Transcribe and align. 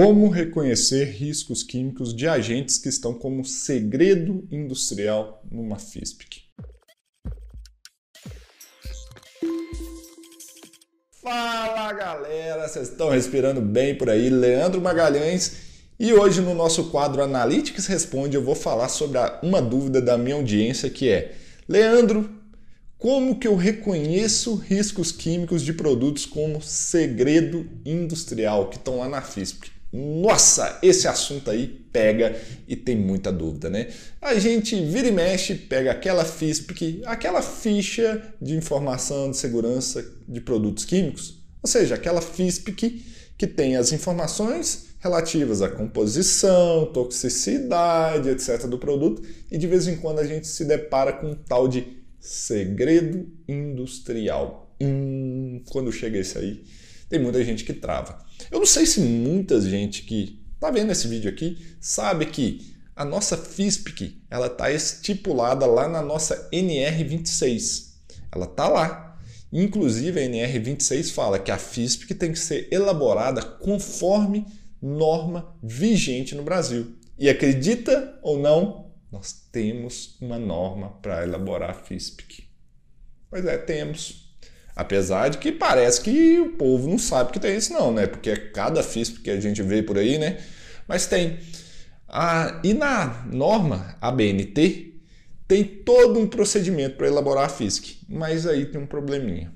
Como 0.00 0.28
reconhecer 0.28 1.06
riscos 1.06 1.64
químicos 1.64 2.14
de 2.14 2.28
agentes 2.28 2.78
que 2.78 2.88
estão 2.88 3.12
como 3.12 3.44
segredo 3.44 4.46
industrial 4.48 5.42
numa 5.50 5.76
FISPIC? 5.76 6.42
Fala 11.20 11.92
galera, 11.94 12.68
vocês 12.68 12.90
estão 12.90 13.10
respirando 13.10 13.60
bem 13.60 13.98
por 13.98 14.08
aí? 14.08 14.30
Leandro 14.30 14.80
Magalhães 14.80 15.56
e 15.98 16.12
hoje 16.12 16.40
no 16.40 16.54
nosso 16.54 16.92
quadro 16.92 17.20
Analytics 17.20 17.86
Responde 17.86 18.36
eu 18.36 18.44
vou 18.44 18.54
falar 18.54 18.88
sobre 18.90 19.18
uma 19.42 19.60
dúvida 19.60 20.00
da 20.00 20.16
minha 20.16 20.36
audiência 20.36 20.88
que 20.88 21.08
é 21.08 21.34
Leandro, 21.68 22.30
como 22.96 23.36
que 23.36 23.48
eu 23.48 23.56
reconheço 23.56 24.54
riscos 24.54 25.10
químicos 25.10 25.60
de 25.60 25.72
produtos 25.72 26.24
como 26.24 26.62
segredo 26.62 27.68
industrial 27.84 28.70
que 28.70 28.76
estão 28.76 28.98
lá 28.98 29.08
na 29.08 29.20
FISP? 29.20 29.76
Nossa, 29.92 30.78
esse 30.82 31.08
assunto 31.08 31.50
aí 31.50 31.66
pega 31.66 32.38
e 32.66 32.76
tem 32.76 32.94
muita 32.94 33.32
dúvida, 33.32 33.70
né? 33.70 33.88
A 34.20 34.38
gente 34.38 34.76
vira 34.84 35.08
e 35.08 35.12
mexe, 35.12 35.54
pega 35.54 35.90
aquela 35.90 36.24
FISP, 36.24 37.02
aquela 37.06 37.40
ficha 37.40 38.34
de 38.40 38.54
informação 38.54 39.30
de 39.30 39.38
segurança 39.38 40.04
de 40.28 40.40
produtos 40.40 40.84
químicos, 40.84 41.42
ou 41.62 41.68
seja, 41.68 41.94
aquela 41.94 42.20
FISP 42.20 42.72
que, 42.72 43.02
que 43.38 43.46
tem 43.46 43.76
as 43.76 43.90
informações 43.90 44.88
relativas 45.00 45.62
à 45.62 45.70
composição, 45.70 46.86
toxicidade, 46.92 48.28
etc. 48.28 48.66
do 48.66 48.78
produto, 48.78 49.22
e 49.50 49.56
de 49.56 49.66
vez 49.66 49.86
em 49.86 49.96
quando 49.96 50.18
a 50.18 50.24
gente 50.24 50.46
se 50.46 50.64
depara 50.64 51.12
com 51.14 51.28
um 51.28 51.34
tal 51.34 51.66
de 51.66 51.98
segredo 52.20 53.26
industrial. 53.48 54.74
Hum, 54.80 55.62
quando 55.70 55.90
chega 55.90 56.18
isso 56.18 56.38
aí, 56.38 56.62
tem 57.08 57.18
muita 57.18 57.42
gente 57.44 57.64
que 57.64 57.72
trava. 57.72 58.24
Eu 58.50 58.58
não 58.58 58.66
sei 58.66 58.86
se 58.86 59.00
muita 59.00 59.60
gente 59.60 60.02
que 60.02 60.40
está 60.54 60.70
vendo 60.70 60.92
esse 60.92 61.08
vídeo 61.08 61.30
aqui 61.30 61.58
sabe 61.80 62.26
que 62.26 62.76
a 62.94 63.04
nossa 63.04 63.36
FISPIC 63.36 64.22
ela 64.28 64.48
está 64.48 64.70
estipulada 64.70 65.64
lá 65.66 65.88
na 65.88 66.02
nossa 66.02 66.48
NR26. 66.50 67.92
Ela 68.32 68.46
está 68.46 68.68
lá. 68.68 69.18
Inclusive 69.52 70.20
a 70.20 70.28
NR26 70.28 71.12
fala 71.12 71.38
que 71.38 71.50
a 71.50 71.56
FISPIC 71.56 72.14
tem 72.14 72.32
que 72.32 72.38
ser 72.38 72.68
elaborada 72.70 73.40
conforme 73.40 74.44
norma 74.82 75.56
vigente 75.62 76.34
no 76.34 76.42
Brasil. 76.42 76.96
E 77.18 77.28
acredita 77.28 78.18
ou 78.22 78.38
não, 78.38 78.92
nós 79.10 79.32
temos 79.50 80.16
uma 80.20 80.38
norma 80.38 80.90
para 81.00 81.22
elaborar 81.22 81.70
a 81.70 81.74
FISPIC. 81.74 82.48
Pois 83.30 83.44
é, 83.44 83.56
temos. 83.58 84.27
Apesar 84.78 85.28
de 85.28 85.38
que 85.38 85.50
parece 85.50 86.00
que 86.00 86.38
o 86.38 86.52
povo 86.52 86.88
não 86.88 87.00
sabe 87.00 87.32
que 87.32 87.40
tem 87.40 87.56
isso 87.56 87.72
não, 87.72 87.92
né? 87.92 88.06
Porque 88.06 88.30
é 88.30 88.36
cada 88.36 88.80
FISP 88.80 89.18
que 89.18 89.28
a 89.28 89.40
gente 89.40 89.60
vê 89.60 89.82
por 89.82 89.98
aí, 89.98 90.18
né? 90.18 90.38
Mas 90.86 91.04
tem. 91.04 91.40
Ah, 92.08 92.60
e 92.62 92.72
na 92.72 93.26
norma 93.28 93.96
ABNT 94.00 94.94
tem 95.48 95.64
todo 95.64 96.20
um 96.20 96.28
procedimento 96.28 96.96
para 96.96 97.08
elaborar 97.08 97.46
a 97.46 97.48
FISC, 97.48 98.02
mas 98.08 98.46
aí 98.46 98.66
tem 98.66 98.80
um 98.80 98.86
probleminha. 98.86 99.52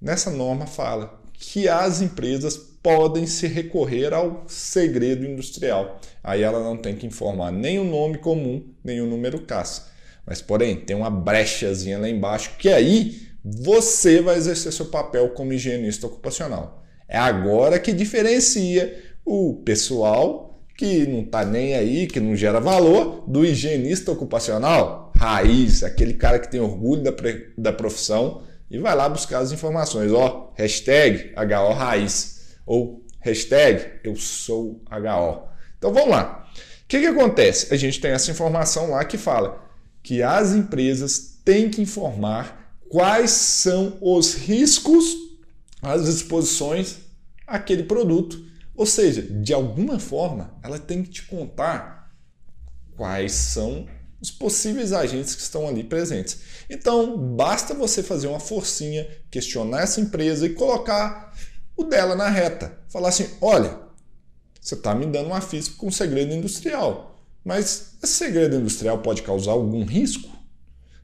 Nessa 0.00 0.30
norma 0.30 0.66
fala 0.66 1.20
que 1.34 1.68
as 1.68 2.00
empresas 2.00 2.56
podem 2.56 3.26
se 3.26 3.46
recorrer 3.46 4.14
ao 4.14 4.44
segredo 4.48 5.26
industrial. 5.26 6.00
Aí 6.24 6.40
ela 6.42 6.64
não 6.64 6.78
tem 6.78 6.96
que 6.96 7.06
informar 7.06 7.52
nem 7.52 7.78
o 7.78 7.84
nome 7.84 8.16
comum, 8.16 8.72
nem 8.82 9.02
o 9.02 9.06
número 9.06 9.42
CAS. 9.42 9.90
Mas 10.24 10.40
porém, 10.40 10.76
tem 10.76 10.96
uma 10.96 11.10
brechazinha 11.10 11.98
lá 11.98 12.08
embaixo 12.08 12.52
que 12.58 12.70
aí 12.70 13.29
você 13.44 14.20
vai 14.20 14.36
exercer 14.36 14.72
seu 14.72 14.86
papel 14.86 15.30
como 15.30 15.52
higienista 15.52 16.06
ocupacional. 16.06 16.82
É 17.08 17.18
agora 17.18 17.78
que 17.78 17.92
diferencia 17.92 19.02
o 19.24 19.62
pessoal 19.64 20.50
que 20.76 21.06
não 21.06 21.20
está 21.20 21.44
nem 21.44 21.74
aí, 21.74 22.06
que 22.06 22.20
não 22.20 22.34
gera 22.34 22.60
valor, 22.60 23.24
do 23.28 23.44
higienista 23.44 24.12
ocupacional 24.12 25.12
raiz, 25.14 25.82
aquele 25.82 26.14
cara 26.14 26.38
que 26.38 26.50
tem 26.50 26.60
orgulho 26.60 27.02
da, 27.02 27.12
da 27.58 27.72
profissão 27.72 28.42
e 28.70 28.78
vai 28.78 28.94
lá 28.94 29.08
buscar 29.08 29.40
as 29.40 29.52
informações. 29.52 30.10
Ó, 30.12 30.52
hashtag 30.54 31.34
HO 31.36 31.72
raiz 31.74 32.56
ou 32.64 33.04
hashtag 33.20 34.00
eu 34.02 34.16
sou 34.16 34.82
HO. 34.90 35.48
Então 35.76 35.92
vamos 35.92 36.10
lá. 36.10 36.48
O 36.84 36.88
que, 36.88 37.00
que 37.00 37.06
acontece? 37.06 37.72
A 37.72 37.76
gente 37.76 38.00
tem 38.00 38.12
essa 38.12 38.30
informação 38.30 38.90
lá 38.90 39.04
que 39.04 39.18
fala 39.18 39.62
que 40.02 40.22
as 40.22 40.52
empresas 40.52 41.38
têm 41.44 41.68
que 41.68 41.82
informar 41.82 42.59
quais 42.90 43.30
são 43.30 43.96
os 44.00 44.34
riscos, 44.34 45.04
as 45.80 46.08
exposições 46.08 46.96
àquele 47.46 47.84
produto. 47.84 48.44
Ou 48.74 48.84
seja, 48.84 49.22
de 49.22 49.54
alguma 49.54 50.00
forma, 50.00 50.58
ela 50.62 50.78
tem 50.78 51.02
que 51.04 51.10
te 51.10 51.22
contar 51.22 52.12
quais 52.96 53.32
são 53.32 53.86
os 54.20 54.30
possíveis 54.30 54.92
agentes 54.92 55.36
que 55.36 55.40
estão 55.40 55.68
ali 55.68 55.84
presentes. 55.84 56.40
Então, 56.68 57.16
basta 57.16 57.74
você 57.74 58.02
fazer 58.02 58.26
uma 58.26 58.40
forcinha, 58.40 59.08
questionar 59.30 59.82
essa 59.82 60.00
empresa 60.00 60.44
e 60.44 60.54
colocar 60.54 61.32
o 61.76 61.84
dela 61.84 62.16
na 62.16 62.28
reta. 62.28 62.76
Falar 62.88 63.10
assim: 63.10 63.28
olha, 63.40 63.78
você 64.60 64.74
está 64.74 64.94
me 64.96 65.06
dando 65.06 65.28
uma 65.28 65.40
FISP 65.40 65.76
com 65.76 65.92
segredo 65.92 66.34
industrial, 66.34 67.24
mas 67.44 67.94
esse 68.02 68.14
segredo 68.14 68.56
industrial 68.56 68.98
pode 68.98 69.22
causar 69.22 69.52
algum 69.52 69.84
risco? 69.84 70.39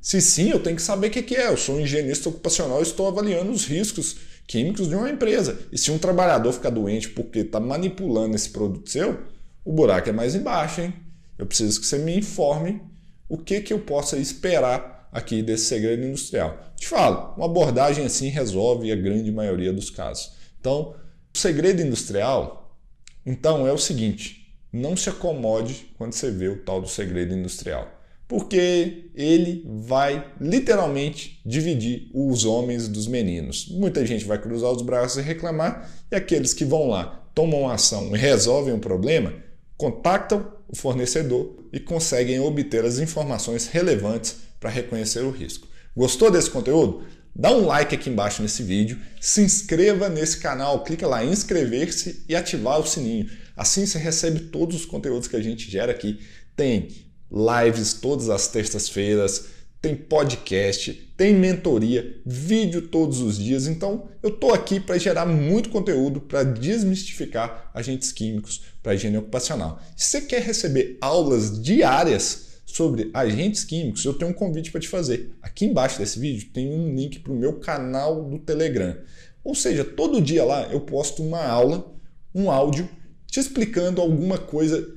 Se 0.00 0.20
sim, 0.20 0.50
eu 0.50 0.62
tenho 0.62 0.76
que 0.76 0.82
saber 0.82 1.08
o 1.08 1.10
que 1.10 1.34
é. 1.34 1.48
Eu 1.48 1.56
sou 1.56 1.76
um 1.76 1.80
higienista 1.80 2.28
ocupacional 2.28 2.78
e 2.78 2.82
estou 2.82 3.08
avaliando 3.08 3.50
os 3.50 3.64
riscos 3.64 4.16
químicos 4.46 4.88
de 4.88 4.94
uma 4.94 5.10
empresa. 5.10 5.58
E 5.72 5.78
se 5.78 5.90
um 5.90 5.98
trabalhador 5.98 6.52
ficar 6.52 6.70
doente 6.70 7.08
porque 7.08 7.40
está 7.40 7.58
manipulando 7.58 8.36
esse 8.36 8.50
produto 8.50 8.90
seu, 8.90 9.20
o 9.64 9.72
buraco 9.72 10.08
é 10.08 10.12
mais 10.12 10.34
embaixo, 10.34 10.80
hein? 10.80 10.94
Eu 11.36 11.46
preciso 11.46 11.80
que 11.80 11.86
você 11.86 11.98
me 11.98 12.16
informe 12.16 12.80
o 13.28 13.36
que, 13.36 13.60
que 13.60 13.72
eu 13.72 13.80
possa 13.80 14.16
esperar 14.16 15.08
aqui 15.10 15.42
desse 15.42 15.64
segredo 15.64 16.04
industrial. 16.04 16.56
Te 16.76 16.86
falo, 16.86 17.34
uma 17.36 17.46
abordagem 17.46 18.06
assim 18.06 18.28
resolve 18.28 18.92
a 18.92 18.96
grande 18.96 19.32
maioria 19.32 19.72
dos 19.72 19.90
casos. 19.90 20.32
Então, 20.60 20.94
o 21.34 21.38
segredo 21.38 21.82
industrial, 21.82 22.78
então, 23.24 23.66
é 23.66 23.72
o 23.72 23.78
seguinte: 23.78 24.54
não 24.72 24.96
se 24.96 25.08
acomode 25.08 25.90
quando 25.98 26.12
você 26.12 26.30
vê 26.30 26.48
o 26.48 26.62
tal 26.62 26.80
do 26.80 26.88
segredo 26.88 27.34
industrial 27.34 27.95
porque 28.28 29.10
ele 29.14 29.64
vai 29.66 30.32
literalmente 30.40 31.40
dividir 31.46 32.10
os 32.12 32.44
homens 32.44 32.88
dos 32.88 33.06
meninos. 33.06 33.68
Muita 33.70 34.04
gente 34.04 34.24
vai 34.24 34.40
cruzar 34.40 34.70
os 34.70 34.82
braços 34.82 35.18
e 35.18 35.22
reclamar, 35.22 35.90
e 36.10 36.16
aqueles 36.16 36.52
que 36.52 36.64
vão 36.64 36.88
lá, 36.88 37.28
tomam 37.34 37.68
ação 37.68 38.14
e 38.14 38.18
resolvem 38.18 38.74
o 38.74 38.78
problema, 38.78 39.32
contactam 39.76 40.50
o 40.68 40.76
fornecedor 40.76 41.64
e 41.72 41.78
conseguem 41.78 42.40
obter 42.40 42.84
as 42.84 42.98
informações 42.98 43.68
relevantes 43.68 44.36
para 44.58 44.70
reconhecer 44.70 45.20
o 45.20 45.30
risco. 45.30 45.68
Gostou 45.96 46.30
desse 46.30 46.50
conteúdo? 46.50 47.04
Dá 47.34 47.52
um 47.52 47.66
like 47.66 47.94
aqui 47.94 48.08
embaixo 48.08 48.42
nesse 48.42 48.62
vídeo, 48.62 48.98
se 49.20 49.42
inscreva 49.42 50.08
nesse 50.08 50.38
canal, 50.38 50.82
clica 50.82 51.06
lá 51.06 51.22
em 51.22 51.30
inscrever-se 51.30 52.24
e 52.26 52.34
ativar 52.34 52.80
o 52.80 52.86
sininho. 52.86 53.28
Assim 53.54 53.84
você 53.84 53.98
recebe 53.98 54.40
todos 54.40 54.74
os 54.74 54.86
conteúdos 54.86 55.28
que 55.28 55.36
a 55.36 55.42
gente 55.42 55.70
gera 55.70 55.92
aqui. 55.92 56.18
Tem 56.56 56.88
lives 57.30 57.94
todas 57.94 58.30
as 58.30 58.48
terças-feiras, 58.48 59.46
tem 59.80 59.94
podcast, 59.94 60.92
tem 61.16 61.34
mentoria, 61.34 62.20
vídeo 62.24 62.88
todos 62.88 63.20
os 63.20 63.38
dias. 63.38 63.66
Então, 63.66 64.08
eu 64.22 64.30
estou 64.30 64.52
aqui 64.52 64.80
para 64.80 64.98
gerar 64.98 65.26
muito 65.26 65.68
conteúdo 65.68 66.20
para 66.20 66.42
desmistificar 66.42 67.70
agentes 67.72 68.10
químicos 68.10 68.62
para 68.82 68.94
higiene 68.94 69.18
ocupacional. 69.18 69.80
Se 69.96 70.06
você 70.06 70.20
quer 70.22 70.42
receber 70.42 70.98
aulas 71.00 71.62
diárias 71.62 72.46
sobre 72.64 73.10
agentes 73.14 73.64
químicos, 73.64 74.04
eu 74.04 74.14
tenho 74.14 74.30
um 74.30 74.34
convite 74.34 74.72
para 74.72 74.80
te 74.80 74.88
fazer. 74.88 75.34
Aqui 75.40 75.66
embaixo 75.66 75.98
desse 75.98 76.18
vídeo 76.18 76.50
tem 76.52 76.68
um 76.68 76.94
link 76.94 77.20
para 77.20 77.32
o 77.32 77.36
meu 77.36 77.54
canal 77.54 78.24
do 78.24 78.38
Telegram. 78.38 78.96
Ou 79.44 79.54
seja, 79.54 79.84
todo 79.84 80.20
dia 80.20 80.44
lá 80.44 80.64
eu 80.72 80.80
posto 80.80 81.22
uma 81.22 81.44
aula, 81.44 81.94
um 82.34 82.50
áudio, 82.50 82.88
te 83.26 83.38
explicando 83.38 84.00
alguma 84.00 84.36
coisa 84.36 84.95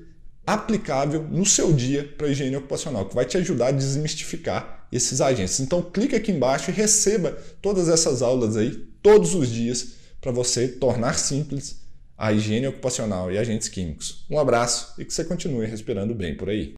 aplicável 0.53 1.23
no 1.29 1.45
seu 1.45 1.71
dia 1.71 2.03
para 2.17 2.27
a 2.27 2.31
higiene 2.31 2.55
ocupacional, 2.55 3.05
que 3.05 3.15
vai 3.15 3.25
te 3.25 3.37
ajudar 3.37 3.67
a 3.67 3.71
desmistificar 3.71 4.87
esses 4.91 5.21
agentes. 5.21 5.59
Então 5.59 5.81
clique 5.81 6.15
aqui 6.15 6.31
embaixo 6.31 6.71
e 6.71 6.73
receba 6.73 7.37
todas 7.61 7.87
essas 7.87 8.21
aulas 8.21 8.57
aí 8.57 8.71
todos 9.01 9.35
os 9.35 9.49
dias 9.49 9.93
para 10.19 10.31
você 10.31 10.67
tornar 10.67 11.13
simples 11.13 11.79
a 12.17 12.33
higiene 12.33 12.67
ocupacional 12.67 13.31
e 13.31 13.37
agentes 13.37 13.69
químicos. 13.69 14.25
Um 14.29 14.37
abraço 14.37 14.93
e 14.99 15.05
que 15.05 15.13
você 15.13 15.23
continue 15.23 15.65
respirando 15.65 16.13
bem 16.13 16.35
por 16.35 16.49
aí. 16.49 16.67